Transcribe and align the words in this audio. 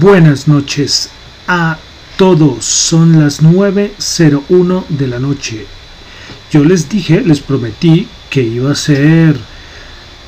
Buenas 0.00 0.46
noches 0.46 1.10
a 1.48 1.76
todos. 2.16 2.64
Son 2.64 3.18
las 3.18 3.42
9.01 3.42 4.86
de 4.90 5.08
la 5.08 5.18
noche. 5.18 5.66
Yo 6.52 6.62
les 6.62 6.88
dije, 6.88 7.20
les 7.22 7.40
prometí 7.40 8.06
que 8.30 8.40
iba 8.42 8.70
a 8.70 8.76
ser 8.76 9.36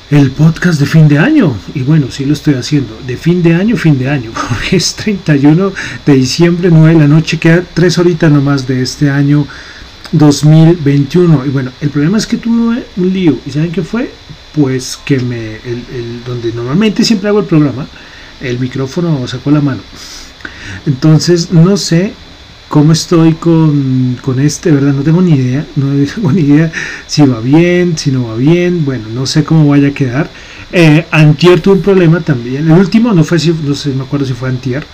el 0.09 0.31
podcast 0.31 0.77
de 0.77 0.85
fin 0.85 1.07
de 1.07 1.19
año. 1.19 1.55
Y 1.73 1.83
bueno, 1.83 2.07
sí 2.11 2.25
lo 2.25 2.33
estoy 2.33 2.55
haciendo. 2.55 2.99
De 3.07 3.15
fin 3.15 3.41
de 3.41 3.55
año, 3.55 3.77
fin 3.77 3.97
de 3.97 4.09
año. 4.09 4.31
Porque 4.49 4.75
es 4.75 4.93
31 4.95 5.71
de 6.05 6.13
diciembre, 6.15 6.69
9 6.69 6.93
de 6.93 6.99
la 6.99 7.07
noche. 7.07 7.39
Queda 7.39 7.63
tres 7.73 7.97
horitas 7.97 8.29
nomás 8.29 8.67
de 8.67 8.81
este 8.81 9.09
año 9.09 9.47
2021. 10.11 11.45
Y 11.45 11.49
bueno, 11.49 11.71
el 11.79 11.91
problema 11.91 12.17
es 12.17 12.27
que 12.27 12.35
tuve 12.35 12.85
un 12.97 13.13
lío. 13.13 13.37
¿Y 13.45 13.51
saben 13.51 13.71
qué 13.71 13.83
fue? 13.83 14.11
Pues 14.53 14.99
que 15.05 15.17
me... 15.19 15.55
el, 15.55 16.23
donde 16.25 16.51
normalmente 16.51 17.05
siempre 17.05 17.29
hago 17.29 17.39
el 17.39 17.45
programa 17.45 17.87
el 18.41 18.59
micrófono 18.59 19.27
sacó 19.27 19.51
la 19.51 19.61
mano. 19.61 19.81
Entonces, 20.85 21.51
no 21.51 21.77
sé 21.77 22.13
cómo 22.71 22.93
estoy 22.93 23.33
con, 23.33 24.17
con, 24.21 24.39
este, 24.39 24.71
¿verdad? 24.71 24.93
No 24.93 25.03
tengo 25.03 25.21
ni 25.21 25.33
idea, 25.33 25.65
no 25.75 25.87
tengo 26.15 26.31
ni 26.31 26.41
idea 26.41 26.71
si 27.05 27.21
va 27.23 27.41
bien, 27.41 27.97
si 27.97 28.11
no 28.11 28.29
va 28.29 28.35
bien, 28.35 28.85
bueno, 28.85 29.09
no 29.13 29.25
sé 29.25 29.43
cómo 29.43 29.67
vaya 29.67 29.89
a 29.89 29.91
quedar. 29.91 30.29
Eh, 30.71 31.05
antier 31.11 31.59
tuve 31.59 31.75
un 31.75 31.81
problema 31.81 32.21
también, 32.21 32.71
el 32.71 32.77
último 32.77 33.11
no 33.11 33.25
fue, 33.25 33.39
si, 33.39 33.51
no 33.51 33.75
sé, 33.75 33.89
me 33.89 34.03
acuerdo 34.03 34.25
si 34.25 34.33
fue 34.33 34.47
Antier, 34.47 34.85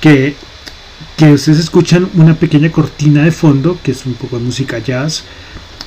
que, 0.00 0.34
que 1.18 1.32
ustedes 1.32 1.58
escuchan 1.58 2.08
una 2.14 2.34
pequeña 2.34 2.72
cortina 2.72 3.24
de 3.24 3.32
fondo, 3.32 3.78
que 3.82 3.92
es 3.92 4.06
un 4.06 4.14
poco 4.14 4.38
de 4.38 4.44
música 4.46 4.78
jazz, 4.78 5.24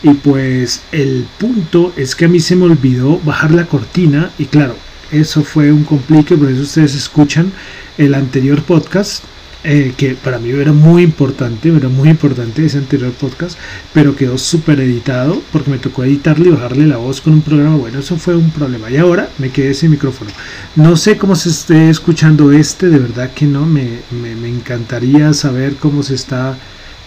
y 0.04 0.14
pues 0.14 0.84
el 0.92 1.26
punto 1.40 1.94
es 1.98 2.16
que 2.16 2.26
a 2.26 2.28
mí 2.28 2.40
se 2.40 2.56
me 2.56 2.66
olvidó 2.66 3.20
bajar 3.26 3.52
la 3.56 3.66
cortina, 3.66 4.30
y 4.38 4.46
claro, 4.46 4.76
eso 5.14 5.44
fue 5.44 5.72
un 5.72 5.84
complique, 5.84 6.36
por 6.36 6.50
eso 6.50 6.64
ustedes 6.64 6.96
escuchan 6.96 7.52
el 7.98 8.16
anterior 8.16 8.64
podcast, 8.64 9.24
eh, 9.66 9.94
que 9.96 10.16
para 10.16 10.40
mí 10.40 10.50
era 10.50 10.74
muy 10.74 11.04
importante, 11.04 11.70
era 11.70 11.88
muy 11.88 12.10
importante 12.10 12.66
ese 12.66 12.80
anterior 12.80 13.14
podcast, 13.14 13.58
pero 13.94 14.16
quedó 14.16 14.38
súper 14.38 14.82
editado 14.82 15.42
porque 15.54 15.72
me 15.72 15.78
tocó 15.78 16.04
editarle 16.04 16.50
y 16.50 16.52
bajarle 16.52 16.88
la 16.88 16.98
voz 16.98 17.22
con 17.22 17.34
un 17.34 17.42
programa. 17.42 17.78
Bueno, 17.78 18.00
eso 18.00 18.18
fue 18.18 18.36
un 18.36 18.50
problema. 18.52 18.90
Y 18.90 18.98
ahora 18.98 19.30
me 19.38 19.52
quedé 19.52 19.74
sin 19.74 19.92
micrófono. 19.92 20.32
No 20.76 20.98
sé 20.98 21.18
cómo 21.18 21.36
se 21.36 21.50
esté 21.50 21.90
escuchando 21.90 22.52
este, 22.52 22.90
de 22.90 23.00
verdad 23.00 23.32
que 23.34 23.46
no, 23.46 23.66
me, 23.66 24.00
me, 24.12 24.50
encantaría 24.50 25.32
saber 25.34 25.76
cómo 25.76 26.04
se 26.04 26.16
está, 26.16 26.58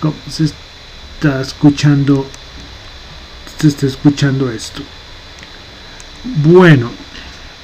cómo 0.01 0.15
se 0.31 0.45
está 0.45 1.43
escuchando, 1.43 2.27
se 3.59 3.69
está 3.69 3.87
escuchando 3.87 4.51
esto. 4.51 4.81
Bueno, 6.43 6.91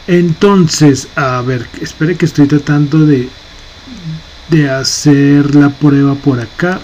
entonces, 0.06 1.08
a 1.14 1.40
ver, 1.42 1.66
espere 1.80 2.16
que 2.16 2.26
estoy 2.26 2.46
tratando 2.46 3.06
de, 3.06 3.28
de 4.50 4.70
hacer 4.70 5.54
la 5.54 5.70
prueba 5.70 6.14
por 6.14 6.40
acá. 6.40 6.80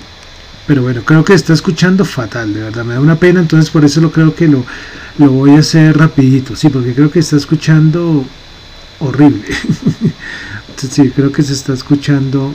Pero 0.67 0.83
bueno, 0.83 1.03
creo 1.03 1.25
que 1.25 1.33
está 1.33 1.55
escuchando 1.55 2.05
fatal, 2.05 2.53
de 2.53 2.61
verdad, 2.61 2.85
me 2.85 2.95
da 2.95 3.01
una 3.01 3.17
pena, 3.17 3.41
entonces 3.41 3.71
por 3.71 3.87
eso 3.87 4.03
lo 4.03 4.13
creo 4.13 4.35
que 4.35 4.47
lo, 4.47 4.67
lo 5.17 5.31
voy 5.31 5.53
a 5.53 5.61
hacer 5.61 5.97
rapidito, 5.97 6.55
sí, 6.57 6.69
porque 6.69 6.93
creo 6.93 7.11
que 7.11 7.21
está 7.21 7.37
escuchando 7.37 8.23
horrible. 9.01 9.47
sí, 10.77 11.11
creo 11.11 11.33
que 11.33 11.43
se 11.43 11.55
está 11.55 11.73
escuchando 11.73 12.53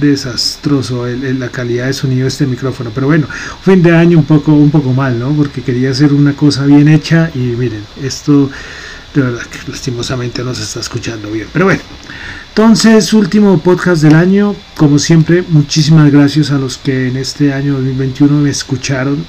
desastroso 0.00 1.06
la 1.06 1.48
calidad 1.48 1.86
de 1.86 1.92
sonido 1.92 2.22
de 2.22 2.28
este 2.28 2.46
micrófono 2.46 2.92
pero 2.94 3.08
bueno 3.08 3.26
fin 3.62 3.82
de 3.82 3.90
año 3.90 4.18
un 4.18 4.24
poco 4.24 4.52
un 4.52 4.70
poco 4.70 4.92
mal 4.92 5.18
no 5.18 5.30
porque 5.30 5.62
quería 5.62 5.90
hacer 5.90 6.12
una 6.12 6.34
cosa 6.34 6.64
bien 6.64 6.86
hecha 6.86 7.32
y 7.34 7.38
miren 7.38 7.82
esto 8.00 8.50
de 9.14 9.22
verdad 9.22 9.42
que 9.42 9.70
lastimosamente 9.70 10.42
no 10.42 10.54
se 10.54 10.64
está 10.64 10.80
escuchando 10.80 11.30
bien. 11.30 11.46
Pero 11.52 11.66
bueno, 11.66 11.80
entonces 12.48 13.12
último 13.12 13.58
podcast 13.58 14.02
del 14.02 14.14
año. 14.14 14.54
Como 14.76 14.98
siempre, 14.98 15.44
muchísimas 15.48 16.10
gracias 16.10 16.50
a 16.50 16.58
los 16.58 16.78
que 16.78 17.08
en 17.08 17.16
este 17.16 17.52
año 17.52 17.74
2021 17.74 18.40
me 18.40 18.50
escucharon, 18.50 19.24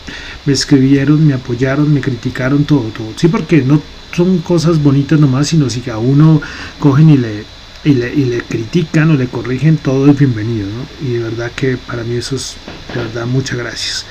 me 0.46 0.53
escribieron, 0.53 1.25
me 1.25 1.34
apoyaron, 1.34 1.94
me 1.94 2.01
criticaron, 2.01 2.66
todo, 2.66 2.90
todo. 2.90 3.13
Sí, 3.16 3.28
porque 3.28 3.62
no 3.62 3.81
son 4.12 4.40
cosas 4.40 4.81
bonitas 4.81 5.19
nomás, 5.19 5.47
sino 5.47 5.69
si 5.69 5.88
a 5.90 5.97
uno 5.97 6.41
cogen 6.79 7.09
y 7.12 7.17
le, 7.17 7.44
y 7.84 7.94
le, 7.94 8.13
y 8.13 8.25
le 8.25 8.41
critican 8.41 9.12
o 9.12 9.13
le 9.13 9.28
corrigen, 9.28 9.78
todo 9.78 10.09
es 10.09 10.17
bienvenido. 10.17 10.67
¿no? 10.67 11.07
Y 11.07 11.13
de 11.13 11.19
verdad 11.19 11.52
que 11.56 11.78
para 11.78 12.03
mí 12.03 12.16
eso 12.16 12.35
es, 12.35 12.57
de 12.94 13.02
verdad, 13.02 13.28
muchas 13.28 13.57
gracias. 13.57 14.06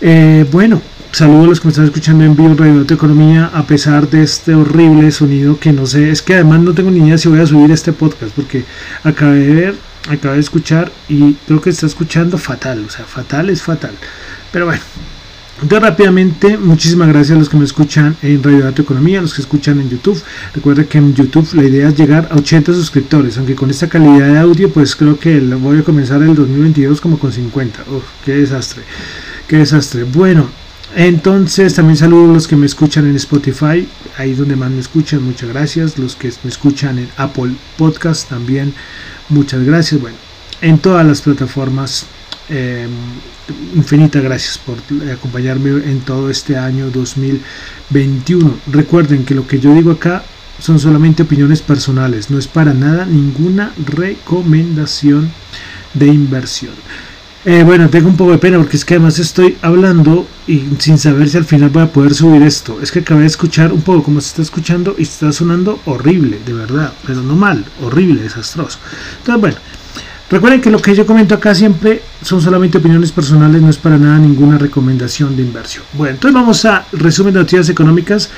Eh, 0.00 0.44
bueno, 0.52 0.82
Saludos 1.12 1.44
a 1.44 1.48
los 1.48 1.60
que 1.60 1.66
me 1.66 1.70
están 1.70 1.84
escuchando 1.86 2.24
en 2.24 2.36
vivo 2.36 2.48
en 2.48 2.58
Radio 2.58 2.84
de 2.84 2.94
Economía, 2.94 3.50
a 3.54 3.66
pesar 3.66 4.10
de 4.10 4.22
este 4.22 4.54
horrible 4.54 5.10
sonido 5.10 5.58
que 5.58 5.72
no 5.72 5.86
sé, 5.86 6.10
es 6.10 6.20
que 6.20 6.34
además 6.34 6.60
no 6.60 6.74
tengo 6.74 6.90
ni 6.90 7.06
idea 7.06 7.16
si 7.16 7.28
voy 7.28 7.40
a 7.40 7.46
subir 7.46 7.70
este 7.70 7.92
podcast, 7.92 8.32
porque 8.34 8.64
acabé 9.02 9.38
de 9.38 9.54
ver, 9.54 9.74
acabé 10.10 10.34
de 10.34 10.40
escuchar 10.40 10.92
y 11.08 11.32
creo 11.46 11.60
que 11.62 11.70
está 11.70 11.86
escuchando 11.86 12.36
fatal, 12.36 12.84
o 12.86 12.90
sea, 12.90 13.06
fatal 13.06 13.48
es 13.48 13.62
fatal. 13.62 13.94
Pero 14.52 14.66
bueno, 14.66 14.82
entonces 15.62 15.88
rápidamente, 15.88 16.58
muchísimas 16.58 17.08
gracias 17.08 17.34
a 17.34 17.38
los 17.38 17.48
que 17.48 17.56
me 17.56 17.64
escuchan 17.64 18.14
en 18.20 18.42
Radio 18.42 18.64
Dato 18.64 18.82
Economía, 18.82 19.20
a 19.20 19.22
los 19.22 19.32
que 19.32 19.40
escuchan 19.40 19.80
en 19.80 19.88
YouTube. 19.88 20.22
Recuerda 20.54 20.84
que 20.84 20.98
en 20.98 21.14
YouTube 21.14 21.48
la 21.54 21.64
idea 21.64 21.88
es 21.88 21.96
llegar 21.96 22.28
a 22.30 22.34
80 22.34 22.74
suscriptores, 22.74 23.38
aunque 23.38 23.54
con 23.54 23.70
esta 23.70 23.88
calidad 23.88 24.28
de 24.28 24.38
audio, 24.38 24.70
pues 24.70 24.94
creo 24.94 25.18
que 25.18 25.40
voy 25.40 25.78
a 25.78 25.82
comenzar 25.82 26.22
el 26.22 26.34
2022 26.34 27.00
como 27.00 27.18
con 27.18 27.32
50. 27.32 27.84
Uf, 27.90 28.04
qué 28.22 28.34
desastre, 28.34 28.82
qué 29.48 29.56
desastre. 29.56 30.04
Bueno, 30.04 30.46
entonces 30.96 31.74
también 31.74 31.98
saludo 31.98 32.30
a 32.30 32.32
los 32.32 32.48
que 32.48 32.56
me 32.56 32.64
escuchan 32.64 33.06
en 33.06 33.16
Spotify, 33.16 33.86
ahí 34.16 34.32
donde 34.32 34.56
más 34.56 34.70
me 34.70 34.80
escuchan, 34.80 35.22
muchas 35.22 35.50
gracias. 35.50 35.98
Los 35.98 36.16
que 36.16 36.32
me 36.42 36.48
escuchan 36.48 36.98
en 36.98 37.10
Apple 37.18 37.52
Podcast 37.76 38.30
también, 38.30 38.72
muchas 39.28 39.62
gracias. 39.62 40.00
Bueno, 40.00 40.16
en 40.62 40.78
todas 40.78 41.06
las 41.06 41.20
plataformas, 41.20 42.06
eh, 42.48 42.88
infinitas 43.74 44.22
gracias 44.22 44.56
por 44.56 44.78
acompañarme 45.12 45.68
en 45.84 46.00
todo 46.00 46.30
este 46.30 46.56
año 46.56 46.90
2021. 46.90 48.54
Recuerden 48.68 49.26
que 49.26 49.34
lo 49.34 49.46
que 49.46 49.60
yo 49.60 49.74
digo 49.74 49.90
acá 49.90 50.24
son 50.58 50.78
solamente 50.78 51.24
opiniones 51.24 51.60
personales, 51.60 52.30
no 52.30 52.38
es 52.38 52.46
para 52.46 52.72
nada 52.72 53.04
ninguna 53.04 53.70
recomendación 53.84 55.30
de 55.92 56.06
inversión. 56.06 56.72
Eh, 57.48 57.62
bueno, 57.62 57.88
tengo 57.88 58.08
un 58.08 58.16
poco 58.16 58.32
de 58.32 58.38
pena 58.38 58.58
porque 58.58 58.76
es 58.76 58.84
que 58.84 58.94
además 58.94 59.20
estoy 59.20 59.56
hablando 59.62 60.26
y 60.48 60.64
sin 60.80 60.98
saber 60.98 61.28
si 61.28 61.36
al 61.36 61.44
final 61.44 61.70
voy 61.70 61.84
a 61.84 61.92
poder 61.92 62.12
subir 62.12 62.42
esto. 62.42 62.80
Es 62.82 62.90
que 62.90 62.98
acabé 62.98 63.20
de 63.20 63.28
escuchar 63.28 63.72
un 63.72 63.82
poco 63.82 64.02
como 64.02 64.20
se 64.20 64.30
está 64.30 64.42
escuchando 64.42 64.96
y 64.98 65.02
está 65.02 65.30
sonando 65.30 65.78
horrible, 65.84 66.40
de 66.44 66.52
verdad, 66.52 66.92
pero 67.06 67.22
no 67.22 67.36
mal, 67.36 67.64
horrible, 67.80 68.20
desastroso. 68.20 68.80
Entonces, 69.18 69.40
bueno, 69.40 69.56
recuerden 70.28 70.60
que 70.60 70.72
lo 70.72 70.82
que 70.82 70.96
yo 70.96 71.06
comento 71.06 71.36
acá 71.36 71.54
siempre 71.54 72.02
son 72.20 72.42
solamente 72.42 72.78
opiniones 72.78 73.12
personales, 73.12 73.62
no 73.62 73.70
es 73.70 73.76
para 73.76 73.96
nada 73.96 74.18
ninguna 74.18 74.58
recomendación 74.58 75.36
de 75.36 75.42
inversión. 75.42 75.84
Bueno, 75.92 76.14
entonces 76.14 76.34
vamos 76.34 76.64
a 76.64 76.84
resumen 76.90 77.32
de 77.32 77.38
noticias 77.38 77.68
económicas 77.68 78.28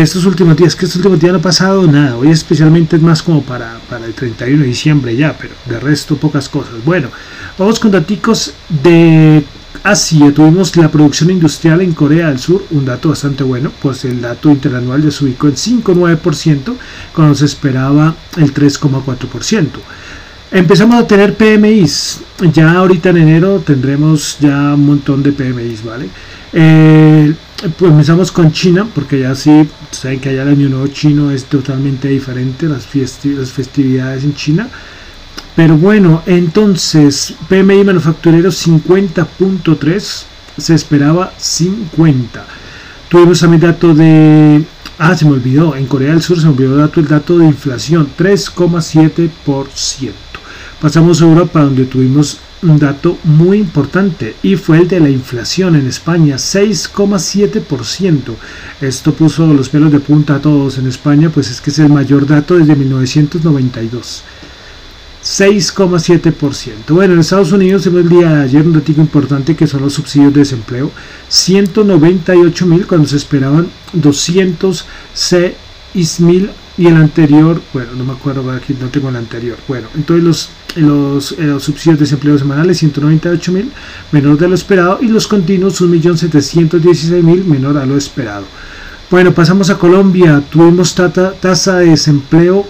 de 0.00 0.04
estos 0.04 0.26
últimos 0.26 0.56
días, 0.56 0.76
que 0.76 0.84
estos 0.84 0.96
últimos 0.96 1.20
días 1.20 1.32
no 1.32 1.38
ha 1.38 1.42
pasado 1.42 1.86
nada. 1.86 2.16
Hoy 2.16 2.30
especialmente 2.30 2.96
es 2.96 3.02
más 3.02 3.22
como 3.22 3.42
para, 3.42 3.78
para 3.88 4.04
el 4.04 4.14
31 4.14 4.62
de 4.62 4.68
diciembre 4.68 5.16
ya, 5.16 5.36
pero 5.36 5.54
de 5.64 5.80
resto 5.80 6.16
pocas 6.16 6.48
cosas. 6.48 6.74
Bueno. 6.84 7.08
Vamos 7.58 7.80
con 7.80 7.90
datos 7.90 8.52
de 8.68 9.42
Asia. 9.82 10.30
Tuvimos 10.34 10.76
la 10.76 10.90
producción 10.90 11.30
industrial 11.30 11.80
en 11.80 11.94
Corea 11.94 12.28
del 12.28 12.38
Sur, 12.38 12.66
un 12.70 12.84
dato 12.84 13.08
bastante 13.08 13.44
bueno, 13.44 13.72
pues 13.80 14.04
el 14.04 14.20
dato 14.20 14.50
interanual 14.50 15.02
ya 15.02 15.10
se 15.10 15.24
ubicó 15.24 15.46
en 15.46 15.54
5,9%, 15.54 16.74
cuando 17.14 17.34
se 17.34 17.46
esperaba 17.46 18.14
el 18.36 18.52
3,4%. 18.52 19.68
Empezamos 20.50 20.96
a 20.96 21.06
tener 21.06 21.34
PMIs. 21.34 22.20
Ya 22.52 22.72
ahorita 22.72 23.08
en 23.08 23.16
enero 23.16 23.62
tendremos 23.64 24.36
ya 24.38 24.74
un 24.74 24.84
montón 24.84 25.22
de 25.22 25.32
PMIs, 25.32 25.82
¿vale? 25.82 26.08
Eh, 26.52 27.32
pues 27.56 27.90
empezamos 27.90 28.30
con 28.32 28.52
China, 28.52 28.86
porque 28.94 29.20
ya 29.20 29.34
sí, 29.34 29.68
saben 29.90 30.20
que 30.20 30.28
allá 30.28 30.42
el 30.42 30.50
año 30.50 30.68
nuevo 30.68 30.86
chino 30.88 31.30
es 31.30 31.46
totalmente 31.46 32.08
diferente, 32.08 32.66
las, 32.66 32.86
las 33.24 33.50
festividades 33.50 34.24
en 34.24 34.34
China 34.34 34.68
Pero 35.54 35.76
bueno, 35.76 36.22
entonces 36.26 37.34
PMI 37.48 37.84
manufacturero 37.84 38.50
50.3, 38.50 40.24
se 40.58 40.74
esperaba 40.74 41.32
50. 41.38 42.44
Tuvimos 43.08 43.40
también 43.40 43.62
dato 43.62 43.94
de... 43.94 44.64
Ah, 44.98 45.14
se 45.16 45.24
me 45.24 45.32
olvidó, 45.32 45.76
en 45.76 45.86
Corea 45.86 46.10
del 46.12 46.22
Sur 46.22 46.38
se 46.38 46.46
me 46.46 46.52
olvidó 46.52 46.76
dato, 46.76 47.00
el 47.00 47.08
dato 47.08 47.38
de 47.38 47.46
inflación, 47.46 48.08
3,7%. 48.18 49.30
Pasamos 50.80 51.22
a 51.22 51.24
Europa 51.24 51.60
donde 51.62 51.84
tuvimos 51.84 52.38
un 52.62 52.78
dato 52.78 53.18
muy 53.24 53.58
importante 53.58 54.34
y 54.42 54.56
fue 54.56 54.78
el 54.78 54.88
de 54.88 55.00
la 55.00 55.10
inflación 55.10 55.76
en 55.76 55.86
España, 55.86 56.36
6,7%. 56.36 58.34
Esto 58.80 59.12
puso 59.12 59.52
los 59.52 59.68
pelos 59.68 59.92
de 59.92 60.00
punta 60.00 60.36
a 60.36 60.40
todos 60.40 60.78
en 60.78 60.86
España, 60.86 61.28
pues 61.30 61.50
es 61.50 61.60
que 61.60 61.68
es 61.70 61.78
el 61.78 61.90
mayor 61.90 62.26
dato 62.26 62.56
desde 62.56 62.74
1992. 62.74 64.24
6,7%. 65.22 66.94
Bueno, 66.94 67.14
en 67.14 67.20
Estados 67.20 67.50
Unidos 67.50 67.82
se 67.82 67.88
el 67.88 68.08
día 68.08 68.32
de 68.32 68.44
ayer 68.44 68.64
un 68.64 68.74
dato 68.74 68.92
importante 68.92 69.56
que 69.56 69.66
son 69.66 69.82
los 69.82 69.94
subsidios 69.94 70.32
de 70.32 70.38
desempleo. 70.40 70.92
198 71.28 72.66
mil 72.66 72.86
cuando 72.86 73.08
se 73.08 73.16
esperaban 73.16 73.66
206 73.92 76.20
mil 76.20 76.50
y 76.78 76.86
el 76.86 76.96
anterior, 76.96 77.60
bueno, 77.72 77.90
no 77.96 78.04
me 78.04 78.12
acuerdo, 78.12 78.48
aquí 78.52 78.76
no 78.80 78.86
tengo 78.88 79.08
el 79.08 79.16
anterior. 79.16 79.58
Bueno, 79.66 79.88
entonces 79.96 80.24
los, 80.24 80.48
los, 80.76 81.32
eh, 81.32 81.44
los 81.44 81.64
subsidios 81.64 81.98
de 81.98 82.04
desempleo 82.04 82.38
semanales 82.38 82.78
198 82.78 83.52
mil, 83.52 83.70
menor 84.12 84.38
de 84.38 84.48
lo 84.48 84.54
esperado, 84.54 84.98
y 85.00 85.08
los 85.08 85.26
continuos 85.26 85.80
1.716.000, 85.80 87.44
menor 87.44 87.76
a 87.76 87.86
lo 87.86 87.96
esperado. 87.96 88.44
Bueno, 89.10 89.32
pasamos 89.32 89.70
a 89.70 89.78
Colombia. 89.78 90.42
Tuvimos 90.50 90.94
tasa 90.94 91.78
de 91.78 91.90
desempleo 91.90 92.66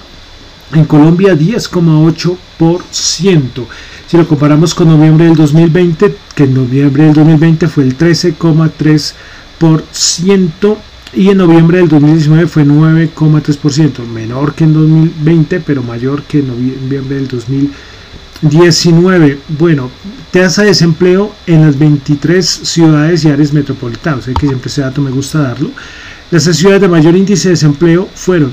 en 0.73 0.85
Colombia 0.85 1.35
10,8%. 1.35 3.67
Si 4.07 4.17
lo 4.17 4.29
comparamos 4.29 4.75
con 4.75 4.89
noviembre 4.89 5.27
del 5.27 5.35
2020, 5.35 6.17
que 6.35 6.45
en 6.45 6.55
noviembre 6.55 7.05
del 7.05 7.13
2020 7.15 7.69
fue 7.69 7.85
el 7.85 7.97
13,3% 7.97 10.77
y 11.15 11.31
en 11.31 11.39
noviembre 11.39 11.79
del 11.79 11.89
2019 11.89 12.47
fue 12.47 12.65
9,3%, 12.65 14.07
menor 14.07 14.55
que 14.55 14.65
en 14.65 14.75
2020, 14.75 15.61
pero 15.61 15.83
mayor 15.83 16.25
que 16.25 16.41
en 16.41 16.49
noviembre 16.49 17.17
del 17.17 17.29
2019. 18.43 19.39
Bueno, 19.59 19.91
tasa 20.31 20.63
de 20.63 20.69
desempleo 20.69 21.35
en 21.47 21.63
las 21.63 21.79
23 21.79 22.47
ciudades 22.47 23.25
y 23.25 23.31
áreas 23.31 23.53
metropolitanas, 23.53 24.25
sé 24.25 24.35
que 24.35 24.47
siempre 24.47 24.69
ese 24.69 24.83
dato 24.83 25.01
me 25.01 25.11
gusta 25.11 25.41
darlo. 25.41 25.71
Las 26.31 26.45
ciudades 26.45 26.81
de 26.81 26.89
mayor 26.89 27.17
índice 27.17 27.49
de 27.49 27.55
desempleo 27.55 28.09
fueron 28.15 28.53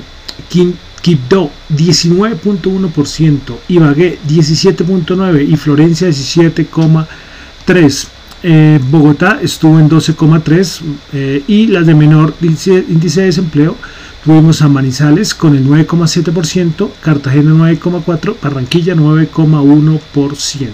Quibdó 1.02 1.52
19.1%, 1.70 3.58
Ibagué 3.68 4.20
17.9% 4.28 5.50
y 5.50 5.56
Florencia 5.58 6.08
17.3%. 6.08 8.08
Eh, 8.46 8.78
Bogotá 8.90 9.40
estuvo 9.42 9.80
en 9.80 9.90
12,3 9.90 10.82
eh, 11.14 11.44
y 11.48 11.68
las 11.68 11.86
de 11.86 11.96
menor 11.96 12.36
índice, 12.42 12.84
índice, 12.90 13.22
de 13.22 13.28
desempleo 13.28 13.78
tuvimos 14.24 14.62
a 14.62 14.70
Manizales 14.70 15.34
con 15.34 15.56
el 15.56 15.66
9,7%, 15.68 16.90
Cartagena 17.02 17.52
9,4%, 17.52 18.36
Barranquilla 18.42 18.96
9,1%. 18.96 20.70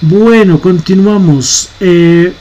Bueno, 0.00 0.60
continuamos. 0.60 1.70
Eh, 1.80 2.32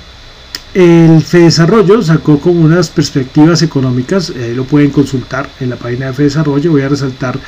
el 0.74 1.22
FEDesarrollo 1.24 2.04
sacó 2.04 2.40
como 2.40 2.62
unas 2.62 2.90
perspectivas 2.90 3.64
económicas, 3.64 4.30
eh, 4.30 4.54
lo 4.56 4.64
pueden 4.64 4.92
consultar 4.92 5.50
en 5.60 5.72
la 5.72 5.76
página 5.76 6.08
de 6.08 6.14
FEDesarrollo. 6.14 6.72
Voy 6.72 6.84
a 6.84 6.90
resaltar 6.90 7.40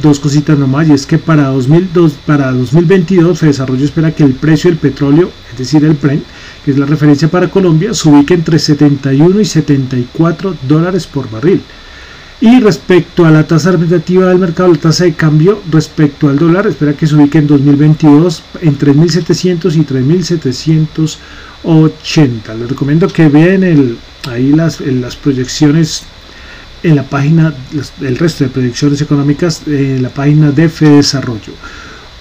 dos 0.00 0.18
cositas 0.18 0.58
nomás, 0.58 0.88
y 0.88 0.92
es 0.92 1.04
que 1.04 1.18
para, 1.18 1.48
2002, 1.48 2.12
para 2.24 2.50
2022 2.50 3.38
FEDesarrollo 3.38 3.84
espera 3.84 4.12
que 4.12 4.22
el 4.22 4.32
precio 4.32 4.70
del 4.70 4.78
petróleo, 4.78 5.30
es 5.52 5.58
decir, 5.58 5.84
el 5.84 5.96
PREN, 5.96 6.22
que 6.64 6.70
es 6.70 6.78
la 6.78 6.86
referencia 6.86 7.28
para 7.28 7.50
Colombia, 7.50 7.92
se 7.92 8.08
ubique 8.08 8.32
entre 8.32 8.58
71 8.58 9.38
y 9.38 9.44
74 9.44 10.56
dólares 10.66 11.06
por 11.06 11.30
barril. 11.30 11.60
Y 12.40 12.60
respecto 12.60 13.24
a 13.24 13.30
la 13.30 13.46
tasa 13.46 13.72
representativa 13.72 14.28
del 14.28 14.38
mercado, 14.38 14.72
la 14.72 14.78
tasa 14.78 15.04
de 15.04 15.14
cambio 15.14 15.60
respecto 15.70 16.28
al 16.28 16.38
dólar, 16.38 16.68
espera 16.68 16.92
que 16.92 17.06
se 17.06 17.16
ubique 17.16 17.38
en 17.38 17.48
2022 17.48 18.42
en 18.62 18.78
3.700 18.78 19.74
y 19.74 19.80
3.700 19.80 21.18
80. 21.62 22.54
Les 22.54 22.68
recomiendo 22.68 23.08
que 23.08 23.28
vean 23.28 23.62
el, 23.62 23.98
ahí 24.28 24.52
las, 24.52 24.80
las 24.80 25.16
proyecciones 25.16 26.04
en 26.82 26.96
la 26.96 27.02
página, 27.02 27.54
el 28.00 28.16
resto 28.16 28.44
de 28.44 28.50
proyecciones 28.50 29.00
económicas 29.00 29.62
en 29.66 30.02
la 30.02 30.10
página 30.10 30.52
de 30.52 30.68
Desarrollo. 30.68 31.52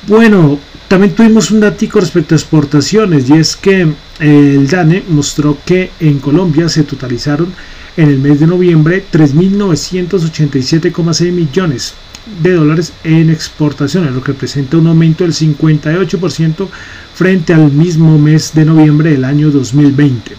Bueno, 0.07 0.59
también 0.87 1.13
tuvimos 1.13 1.51
un 1.51 1.59
dato 1.59 1.85
respecto 1.99 2.33
a 2.33 2.37
exportaciones 2.37 3.29
y 3.29 3.33
es 3.33 3.55
que 3.55 3.81
eh, 3.81 3.87
el 4.19 4.67
DANE 4.67 5.03
mostró 5.09 5.57
que 5.65 5.91
en 5.99 6.19
Colombia 6.19 6.69
se 6.69 6.83
totalizaron 6.83 7.53
en 7.97 8.09
el 8.09 8.19
mes 8.19 8.39
de 8.39 8.47
noviembre 8.47 9.03
3.987,6 9.11 11.31
millones 11.31 11.95
de 12.41 12.53
dólares 12.53 12.93
en 13.03 13.29
exportaciones, 13.29 14.13
lo 14.13 14.21
que 14.21 14.33
representa 14.33 14.77
un 14.77 14.87
aumento 14.87 15.23
del 15.23 15.33
58% 15.33 16.67
frente 17.13 17.53
al 17.53 17.71
mismo 17.71 18.17
mes 18.17 18.53
de 18.53 18.65
noviembre 18.65 19.11
del 19.11 19.25
año 19.25 19.49
2020. 19.49 20.35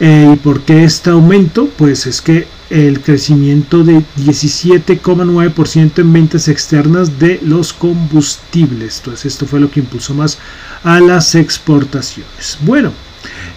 Eh, 0.00 0.30
¿Y 0.32 0.36
por 0.36 0.62
qué 0.62 0.84
este 0.84 1.10
aumento? 1.10 1.68
Pues 1.76 2.06
es 2.06 2.20
que 2.20 2.46
el 2.70 3.00
crecimiento 3.00 3.84
de 3.84 4.02
17,9% 4.18 5.98
en 5.98 6.12
ventas 6.12 6.48
externas 6.48 7.18
de 7.18 7.40
los 7.44 7.72
combustibles. 7.72 8.98
Entonces 8.98 9.26
esto 9.26 9.46
fue 9.46 9.60
lo 9.60 9.70
que 9.70 9.80
impulsó 9.80 10.14
más 10.14 10.38
a 10.82 11.00
las 11.00 11.34
exportaciones. 11.34 12.58
Bueno, 12.62 12.92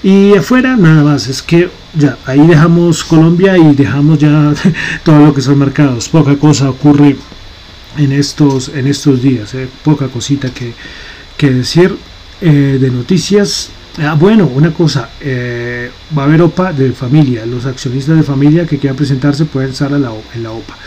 y 0.04 0.36
afuera 0.36 0.76
nada 0.76 1.04
más, 1.04 1.28
es 1.28 1.42
que 1.42 1.70
ya 1.94 2.18
ahí 2.26 2.46
dejamos 2.46 3.04
Colombia 3.04 3.58
y 3.58 3.76
dejamos 3.76 4.20
ya 4.20 4.54
todo 5.04 5.26
lo 5.26 5.34
que 5.34 5.42
son 5.42 5.58
mercados. 5.58 6.10
Poca 6.10 6.36
cosa 6.38 6.70
ocurre 6.70 7.16
en 7.98 8.12
estos, 8.12 8.70
en 8.70 8.88
estos 8.88 9.22
días, 9.22 9.54
eh, 9.56 9.68
poca 9.84 10.08
cosita 10.08 10.50
que, 10.50 10.74
que 11.38 11.52
decir. 11.52 11.98
Eh, 12.40 12.78
de 12.80 12.92
noticias. 12.92 13.70
Ah, 13.98 14.14
bueno, 14.14 14.46
una 14.46 14.72
cosa, 14.72 15.10
eh, 15.20 15.90
va 16.16 16.22
a 16.22 16.26
haber 16.26 16.44
OPA 16.44 16.72
de 16.72 16.92
familia. 16.92 17.48
Los 17.48 17.66
accionistas 17.66 18.16
de 18.16 18.22
familia 18.22 18.68
que 18.68 18.78
quieran 18.78 18.96
presentarse 18.96 19.46
pueden 19.46 19.72
estar 19.72 19.92
en 19.92 20.04
la, 20.04 20.12
en 20.36 20.44
la 20.44 20.52
OPA. 20.52 20.78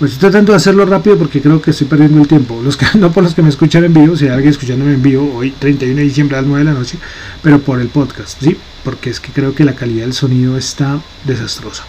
Pues 0.00 0.12
estoy 0.12 0.30
tratando 0.30 0.52
de 0.52 0.56
hacerlo 0.56 0.86
rápido 0.86 1.18
porque 1.18 1.42
creo 1.42 1.60
que 1.60 1.72
estoy 1.72 1.86
perdiendo 1.86 2.22
el 2.22 2.26
tiempo. 2.26 2.58
Los 2.64 2.78
que, 2.78 2.86
no 2.98 3.12
por 3.12 3.22
los 3.22 3.34
que 3.34 3.42
me 3.42 3.50
escuchan 3.50 3.84
en 3.84 3.92
vivo, 3.92 4.16
si 4.16 4.24
hay 4.24 4.30
alguien 4.30 4.50
escuchándome 4.50 4.94
en 4.94 5.02
vivo 5.02 5.30
hoy, 5.36 5.50
31 5.50 5.94
de 5.94 6.02
diciembre 6.02 6.38
a 6.38 6.40
las 6.40 6.48
9 6.48 6.64
de 6.64 6.72
la 6.72 6.78
noche, 6.78 6.96
pero 7.42 7.60
por 7.60 7.82
el 7.82 7.88
podcast, 7.88 8.42
¿sí? 8.42 8.56
Porque 8.82 9.10
es 9.10 9.20
que 9.20 9.30
creo 9.30 9.54
que 9.54 9.62
la 9.62 9.74
calidad 9.74 10.04
del 10.04 10.14
sonido 10.14 10.56
está 10.56 10.98
desastrosa. 11.26 11.84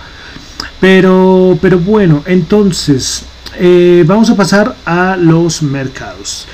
Pero, 0.82 1.58
pero 1.62 1.80
bueno, 1.80 2.22
entonces, 2.26 3.24
eh, 3.58 4.04
vamos 4.06 4.30
a 4.30 4.36
pasar 4.36 4.76
a 4.86 5.16
los 5.16 5.64
mercados 5.64 6.48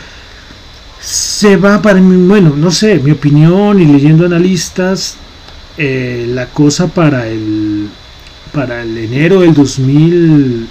se 1.00 1.56
va 1.56 1.82
para 1.82 2.02
mí, 2.02 2.28
bueno, 2.28 2.54
no 2.58 2.70
sé, 2.70 3.00
mi 3.00 3.12
opinión 3.12 3.80
y 3.80 3.86
leyendo 3.86 4.26
analistas, 4.26 5.16
eh, 5.78 6.26
la 6.28 6.48
cosa 6.48 6.88
para 6.88 7.28
el 7.28 7.88
para 8.52 8.82
el 8.82 8.98
enero 8.98 9.42
del 9.42 9.54
2000 9.54 10.68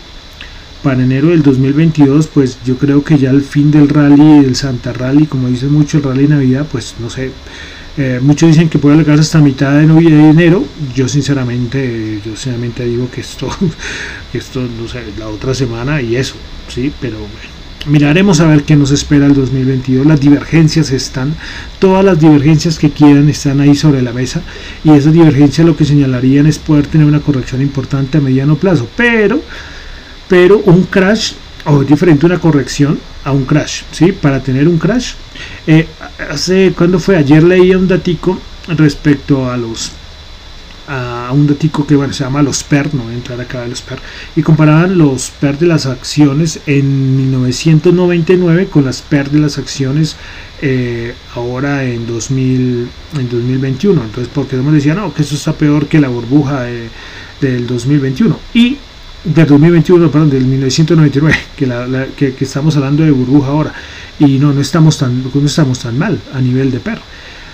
para 0.86 1.02
enero 1.02 1.30
del 1.30 1.42
2022 1.42 2.28
pues 2.28 2.58
yo 2.64 2.78
creo 2.78 3.02
que 3.02 3.18
ya 3.18 3.30
el 3.30 3.42
fin 3.42 3.72
del 3.72 3.88
rally 3.88 4.42
del 4.44 4.54
Santa 4.54 4.92
Rally 4.92 5.26
como 5.26 5.48
dice 5.48 5.66
mucho 5.66 5.96
el 5.96 6.04
rally 6.04 6.28
Navidad 6.28 6.64
pues 6.70 6.94
no 7.00 7.10
sé 7.10 7.32
eh, 7.98 8.20
muchos 8.22 8.50
dicen 8.50 8.68
que 8.68 8.78
puede 8.78 8.94
alargarse 8.94 9.22
hasta 9.22 9.40
mitad 9.40 9.72
de, 9.72 9.84
de 9.84 10.30
enero 10.30 10.64
yo 10.94 11.08
sinceramente 11.08 12.20
yo 12.24 12.36
sinceramente 12.36 12.84
digo 12.84 13.10
que 13.10 13.22
esto 13.22 13.48
esto 14.32 14.60
no 14.80 14.86
sé 14.86 15.02
la 15.18 15.26
otra 15.26 15.54
semana 15.54 16.00
y 16.00 16.14
eso 16.14 16.36
sí 16.68 16.92
pero 17.00 17.16
Miraremos 17.86 18.40
a 18.40 18.48
ver 18.48 18.64
qué 18.64 18.74
nos 18.74 18.90
espera 18.90 19.26
el 19.26 19.34
2022. 19.34 20.04
Las 20.04 20.20
divergencias 20.20 20.90
están, 20.90 21.36
todas 21.78 22.04
las 22.04 22.18
divergencias 22.18 22.80
que 22.80 22.90
quieran 22.90 23.28
están 23.28 23.60
ahí 23.60 23.76
sobre 23.76 24.02
la 24.02 24.12
mesa 24.12 24.42
y 24.82 24.90
esas 24.90 25.12
divergencias 25.12 25.64
lo 25.64 25.76
que 25.76 25.84
señalarían 25.84 26.46
es 26.46 26.58
poder 26.58 26.88
tener 26.88 27.06
una 27.06 27.20
corrección 27.20 27.62
importante 27.62 28.18
a 28.18 28.20
mediano 28.20 28.56
plazo. 28.56 28.88
Pero, 28.96 29.40
pero 30.28 30.58
un 30.58 30.84
crash, 30.84 31.32
o 31.64 31.82
es 31.82 31.88
diferente 31.88 32.26
una 32.26 32.38
corrección 32.38 32.98
a 33.24 33.32
un 33.32 33.44
crash, 33.44 33.82
¿sí? 33.92 34.12
Para 34.12 34.42
tener 34.42 34.68
un 34.68 34.78
crash, 34.78 35.12
eh, 35.66 35.86
hace, 36.30 36.72
cuando 36.76 36.98
fue? 36.98 37.16
Ayer 37.16 37.42
leía 37.42 37.78
un 37.78 37.88
datico 37.88 38.38
respecto 38.68 39.50
a 39.50 39.56
los 39.56 39.92
a 40.88 41.30
un 41.32 41.46
datico 41.46 41.86
que 41.86 41.96
se 42.12 42.24
llama 42.24 42.42
los 42.42 42.62
PER, 42.62 42.94
no 42.94 43.04
voy 43.04 43.14
a 43.14 43.16
entrar 43.16 43.40
acá 43.40 43.62
de 43.62 43.68
los 43.68 43.82
PER, 43.82 43.98
y 44.36 44.42
comparaban 44.42 44.96
los 44.96 45.30
PER 45.30 45.58
de 45.58 45.66
las 45.66 45.86
acciones 45.86 46.60
en 46.66 47.16
1999 47.16 48.68
con 48.68 48.84
las 48.84 49.02
PER 49.02 49.30
de 49.30 49.40
las 49.40 49.58
acciones 49.58 50.16
eh, 50.62 51.14
ahora 51.34 51.84
en, 51.84 52.06
2000, 52.06 52.88
en 53.18 53.28
2021. 53.28 54.00
Entonces, 54.00 54.30
porque 54.32 54.56
me 54.56 54.72
decía, 54.72 54.94
no, 54.94 55.12
que 55.12 55.22
eso 55.22 55.34
está 55.34 55.54
peor 55.54 55.86
que 55.86 56.00
la 56.00 56.08
burbuja 56.08 56.62
del 57.40 57.66
2021. 57.66 58.38
Y 58.54 58.78
del 59.34 59.46
2021, 59.46 60.10
perdón, 60.10 60.30
del 60.30 60.46
1999, 60.46 61.36
que, 61.56 61.66
la, 61.66 62.06
que, 62.16 62.34
estamos 62.40 62.76
hablando 62.76 63.02
de 63.02 63.10
burbuja 63.10 63.48
ahora. 63.48 63.72
y 64.18 64.38
no, 64.38 64.52
no 64.52 64.60
estamos 64.60 64.98
tan, 64.98 65.22
no 65.22 65.46
estamos 65.46 65.80
tan 65.80 65.98
mal 65.98 66.18
a 66.32 66.40
nivel 66.40 66.70
de 66.70 66.80
PER. 66.80 66.98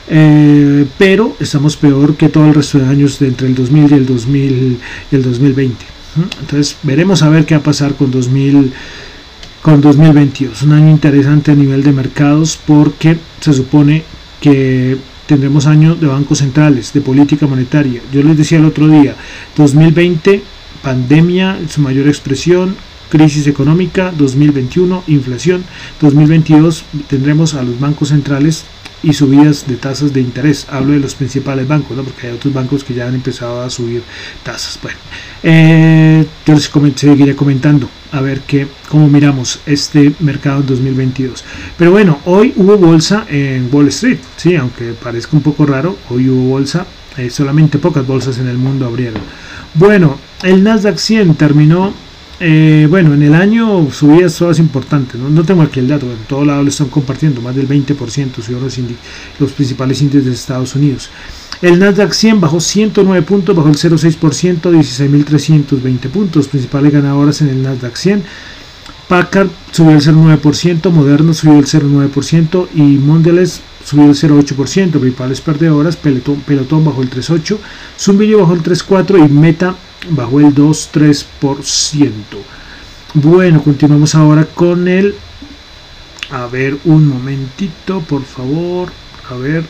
Eh, 0.08 0.84
pero 0.98 1.36
estamos 1.40 1.76
peor 1.76 2.16
que 2.16 2.28
todo 2.28 2.46
el 2.46 2.54
resto 2.54 2.78
de 2.78 2.86
años 2.86 3.18
de 3.18 3.28
entre 3.28 3.46
el 3.46 3.54
2000 3.54 3.90
y 3.90 3.94
el, 3.94 4.06
2000, 4.06 4.78
y 5.10 5.16
el 5.16 5.22
2020. 5.22 5.76
Entonces 6.40 6.76
veremos 6.82 7.22
a 7.22 7.30
ver 7.30 7.46
qué 7.46 7.54
va 7.54 7.60
a 7.60 7.64
pasar 7.64 7.94
con 7.94 8.10
2000 8.10 8.72
con 9.62 9.80
2022. 9.80 10.62
Un 10.62 10.72
año 10.72 10.90
interesante 10.90 11.52
a 11.52 11.54
nivel 11.54 11.82
de 11.82 11.92
mercados 11.92 12.58
porque 12.66 13.16
se 13.40 13.52
supone 13.52 14.02
que 14.40 14.98
tendremos 15.26 15.66
año 15.66 15.94
de 15.94 16.08
bancos 16.08 16.38
centrales, 16.38 16.92
de 16.92 17.00
política 17.00 17.46
monetaria. 17.46 18.02
Yo 18.12 18.22
les 18.22 18.36
decía 18.36 18.58
el 18.58 18.64
otro 18.64 18.88
día, 18.88 19.14
2020, 19.56 20.42
pandemia 20.82 21.58
su 21.68 21.80
mayor 21.80 22.08
expresión, 22.08 22.76
crisis 23.08 23.46
económica, 23.46 24.12
2021, 24.16 25.04
inflación, 25.06 25.64
2022 26.00 26.84
tendremos 27.08 27.54
a 27.54 27.62
los 27.62 27.78
bancos 27.78 28.08
centrales 28.08 28.64
y 29.02 29.12
subidas 29.12 29.66
de 29.66 29.76
tasas 29.76 30.12
de 30.12 30.20
interés. 30.20 30.66
Hablo 30.70 30.92
de 30.92 31.00
los 31.00 31.14
principales 31.14 31.66
bancos, 31.66 31.96
¿no? 31.96 32.04
porque 32.04 32.28
hay 32.28 32.34
otros 32.34 32.54
bancos 32.54 32.84
que 32.84 32.94
ya 32.94 33.06
han 33.06 33.14
empezado 33.14 33.60
a 33.60 33.70
subir 33.70 34.02
tasas. 34.42 34.78
Bueno, 34.82 34.98
eh, 35.42 36.24
yo 36.46 36.54
les 36.54 36.70
seguiré 36.96 37.34
comentando 37.34 37.88
a 38.12 38.20
ver 38.20 38.40
qué, 38.40 38.66
cómo 38.88 39.08
miramos 39.08 39.60
este 39.66 40.12
mercado 40.20 40.60
en 40.60 40.66
2022. 40.66 41.44
Pero 41.76 41.90
bueno, 41.90 42.18
hoy 42.24 42.52
hubo 42.56 42.76
bolsa 42.78 43.26
en 43.28 43.68
Wall 43.72 43.88
Street, 43.88 44.18
sí, 44.36 44.54
aunque 44.54 44.92
parezca 44.92 45.36
un 45.36 45.42
poco 45.42 45.66
raro, 45.66 45.98
hoy 46.10 46.28
hubo 46.28 46.50
bolsa, 46.50 46.86
eh, 47.16 47.30
solamente 47.30 47.78
pocas 47.78 48.06
bolsas 48.06 48.38
en 48.38 48.48
el 48.48 48.58
mundo 48.58 48.86
abrieron. 48.86 49.20
Bueno, 49.74 50.18
el 50.42 50.62
Nasdaq 50.62 50.98
100 50.98 51.34
terminó 51.34 51.92
eh, 52.44 52.88
bueno, 52.90 53.14
en 53.14 53.22
el 53.22 53.34
año 53.36 53.88
subidas 53.92 54.36
todas 54.36 54.58
importantes, 54.58 55.20
¿no? 55.20 55.44
tengo 55.44 55.62
aquí 55.62 55.78
el 55.78 55.86
dato, 55.86 56.10
en 56.10 56.24
todo 56.26 56.44
lado 56.44 56.64
lo 56.64 56.70
están 56.70 56.88
compartiendo, 56.88 57.40
más 57.40 57.54
del 57.54 57.68
20% 57.68 57.94
subieron 58.42 58.64
los, 58.64 58.78
los 59.38 59.52
principales 59.52 60.02
índices 60.02 60.26
de 60.26 60.32
Estados 60.32 60.74
Unidos. 60.74 61.08
El 61.60 61.78
Nasdaq 61.78 62.12
100 62.12 62.40
bajó 62.40 62.58
109 62.58 63.24
puntos, 63.24 63.54
bajó 63.54 63.68
el 63.68 63.76
0,6%, 63.76 64.60
16.320 64.60 65.98
puntos, 66.08 66.48
principales 66.48 66.92
ganadoras 66.92 67.40
en 67.42 67.50
el 67.50 67.62
Nasdaq 67.62 67.94
100. 67.94 68.24
Packard 69.06 69.48
subió 69.70 69.92
el 69.92 70.00
0,9%, 70.00 70.90
Moderno 70.90 71.34
subió 71.34 71.60
el 71.60 71.66
0,9% 71.66 72.66
y 72.74 72.82
Mondelez 72.82 73.60
subió 73.84 74.06
el 74.06 74.16
0,8%, 74.16 74.90
principales 74.98 75.40
perdedoras, 75.40 75.94
Pelotón, 75.94 76.40
Pelotón 76.40 76.84
bajó 76.84 77.02
el 77.02 77.10
3,8%, 77.10 77.58
Zumbillo 77.96 78.40
bajó 78.40 78.54
el 78.54 78.64
3,4% 78.64 79.24
y 79.24 79.32
Meta 79.32 79.76
bajó 80.10 80.40
el 80.40 80.54
2,3%. 80.54 82.12
Bueno, 83.14 83.62
continuamos 83.62 84.14
ahora 84.14 84.44
con 84.44 84.88
el... 84.88 85.14
A 86.30 86.46
ver, 86.46 86.78
un 86.84 87.08
momentito, 87.08 88.00
por 88.00 88.24
favor. 88.24 88.90
A 89.28 89.34
ver. 89.34 89.64